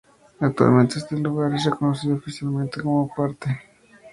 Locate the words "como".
2.81-3.07